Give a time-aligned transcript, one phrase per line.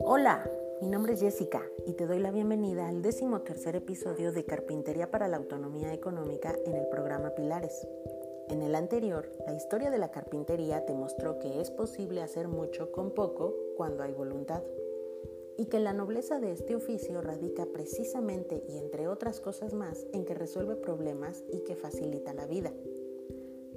[0.00, 4.44] Hola, mi nombre es Jessica y te doy la bienvenida al décimo tercer episodio de
[4.44, 7.86] Carpintería para la Autonomía Económica en el programa Pilares.
[8.48, 12.90] En el anterior, la historia de la carpintería te mostró que es posible hacer mucho
[12.90, 14.62] con poco cuando hay voluntad
[15.58, 20.24] y que la nobleza de este oficio radica precisamente y entre otras cosas más en
[20.24, 22.72] que resuelve problemas y que facilita la vida.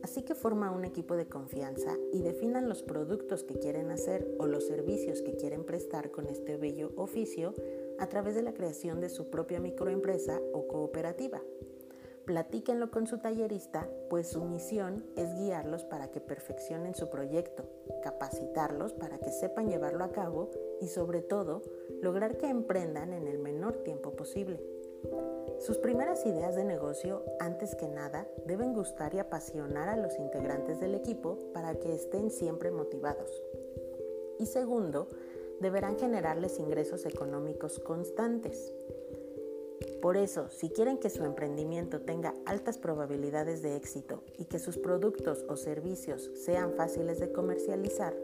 [0.03, 4.47] Así que forma un equipo de confianza y definan los productos que quieren hacer o
[4.47, 7.53] los servicios que quieren prestar con este bello oficio
[7.99, 11.41] a través de la creación de su propia microempresa o cooperativa.
[12.25, 17.63] Platíquenlo con su tallerista, pues su misión es guiarlos para que perfeccionen su proyecto,
[18.03, 21.63] capacitarlos para que sepan llevarlo a cabo y sobre todo
[22.01, 24.61] lograr que emprendan en el menor tiempo posible.
[25.59, 30.79] Sus primeras ideas de negocio, antes que nada, deben gustar y apasionar a los integrantes
[30.79, 33.29] del equipo para que estén siempre motivados.
[34.39, 35.07] Y segundo,
[35.59, 38.73] deberán generarles ingresos económicos constantes.
[40.01, 44.79] Por eso, si quieren que su emprendimiento tenga altas probabilidades de éxito y que sus
[44.79, 48.15] productos o servicios sean fáciles de comercializar,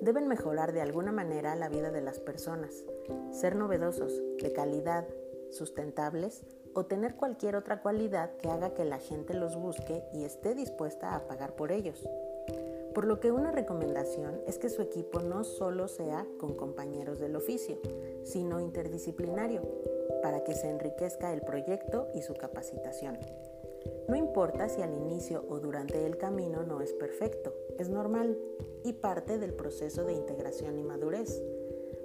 [0.00, 2.84] deben mejorar de alguna manera la vida de las personas,
[3.32, 5.08] ser novedosos, de calidad,
[5.50, 10.54] sustentables o tener cualquier otra cualidad que haga que la gente los busque y esté
[10.54, 12.08] dispuesta a pagar por ellos.
[12.94, 17.36] Por lo que una recomendación es que su equipo no solo sea con compañeros del
[17.36, 17.78] oficio,
[18.24, 19.62] sino interdisciplinario,
[20.22, 23.18] para que se enriquezca el proyecto y su capacitación.
[24.08, 28.38] No importa si al inicio o durante el camino no es perfecto, es normal
[28.82, 31.42] y parte del proceso de integración y madurez.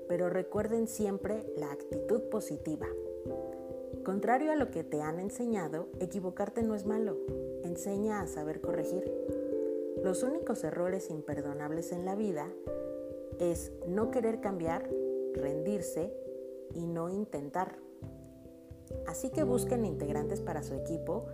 [0.08, 2.88] Pero recuerden siempre la actitud positiva,
[4.03, 7.17] Contrario a lo que te han enseñado, equivocarte no es malo,
[7.63, 9.09] enseña a saber corregir.
[10.03, 12.49] Los únicos errores imperdonables en la vida
[13.39, 14.89] es no querer cambiar,
[15.33, 16.13] rendirse
[16.73, 17.77] y no intentar.
[19.08, 21.27] Así que busquen integrantes para su equipo,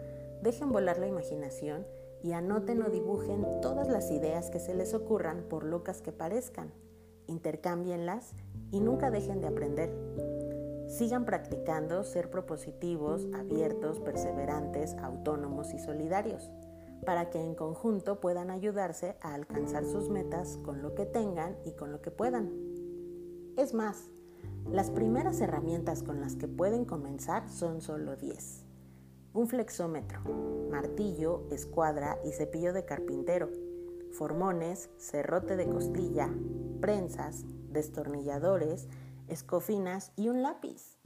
[0.43, 1.87] dejen volar la imaginación
[2.21, 6.71] y anoten o dibujen todas las ideas que se les ocurran por locas que parezcan.
[7.25, 8.33] Intercámbienlas
[8.71, 10.38] y nunca dejen de aprender.
[10.99, 16.51] Sigan practicando ser propositivos, abiertos, perseverantes, autónomos y solidarios,
[17.05, 21.71] para que en conjunto puedan ayudarse a alcanzar sus metas con lo que tengan y
[21.71, 22.51] con lo que puedan.
[23.55, 24.09] Es más,
[24.69, 28.65] las primeras herramientas con las que pueden comenzar son solo 10.
[29.31, 30.19] Un flexómetro,
[30.69, 33.49] martillo, escuadra y cepillo de carpintero,
[34.11, 36.29] formones, cerrote de costilla,
[36.81, 38.89] prensas, destornilladores,
[39.29, 40.97] escofinas y un lápiz.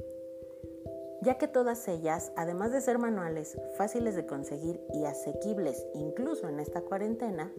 [1.22, 6.60] Ya que todas ellas, además de ser manuales, fáciles de conseguir y asequibles incluso en
[6.60, 7.54] esta cuarentena,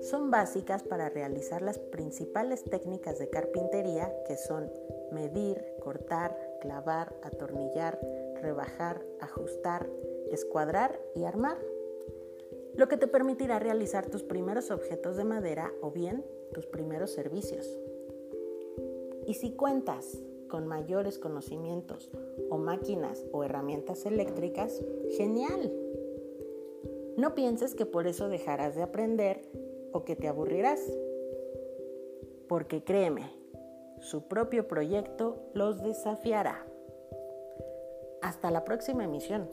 [0.00, 4.70] son básicas para realizar las principales técnicas de carpintería que son
[5.10, 7.98] medir, cortar, clavar, atornillar,
[8.40, 9.88] rebajar, ajustar,
[10.30, 11.58] escuadrar y armar,
[12.74, 17.66] lo que te permitirá realizar tus primeros objetos de madera o bien tus primeros servicios.
[19.28, 20.18] Y si cuentas
[20.48, 22.10] con mayores conocimientos
[22.48, 24.82] o máquinas o herramientas eléctricas,
[25.18, 25.70] genial.
[27.18, 29.42] No pienses que por eso dejarás de aprender
[29.92, 30.80] o que te aburrirás.
[32.48, 33.30] Porque créeme,
[34.00, 36.66] su propio proyecto los desafiará.
[38.22, 39.50] Hasta la próxima emisión.